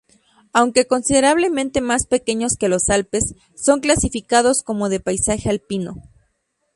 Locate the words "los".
2.69-2.89